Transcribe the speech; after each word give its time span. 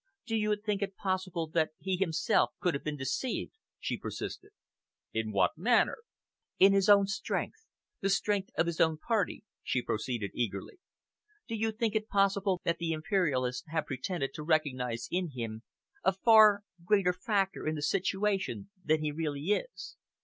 "Do 0.25 0.35
you 0.35 0.55
think 0.55 0.81
it 0.81 0.95
possible 0.95 1.45
that 1.49 1.73
he 1.77 1.95
himself 1.95 2.53
can 2.59 2.73
have 2.73 2.83
been 2.83 2.97
deceived?" 2.97 3.53
she 3.79 3.99
persisted. 3.99 4.49
"In 5.13 5.31
what 5.31 5.55
manner?" 5.55 5.97
"In 6.57 6.73
his 6.73 6.89
own 6.89 7.05
strength 7.05 7.67
the 7.99 8.09
strength 8.09 8.49
of 8.57 8.65
his 8.65 8.81
own 8.81 8.97
Party," 8.97 9.43
she 9.61 9.83
proceeded 9.83 10.31
eagerly. 10.33 10.79
"Do 11.47 11.53
you 11.53 11.71
think 11.71 11.93
it 11.93 12.09
possible 12.09 12.61
that 12.63 12.79
the 12.79 12.93
Imperialists 12.93 13.67
have 13.67 13.85
pretended 13.85 14.33
to 14.33 14.43
recognise 14.43 15.07
in 15.11 15.33
him 15.35 15.61
a 16.03 16.13
far 16.13 16.63
greater 16.83 17.13
factor 17.13 17.67
in 17.67 17.75
the 17.75 17.83
situation 17.83 18.71
than 18.83 19.03
he 19.03 19.11
really 19.11 19.51
is? 19.51 19.97